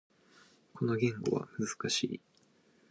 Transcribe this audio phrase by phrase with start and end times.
[0.73, 2.19] この言語は難しい。